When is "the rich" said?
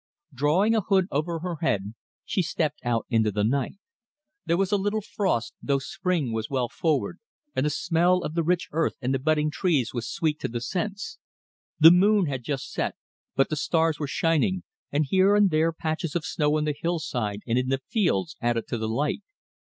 8.33-8.67